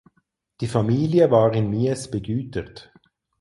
Die 0.61 0.67
Familie 0.67 1.29
war 1.29 1.53
in 1.53 1.69
Mies 1.69 2.09
begütert. 2.09 2.91